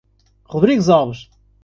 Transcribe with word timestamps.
Rodrigues 0.49 0.89
Alves 0.89 1.29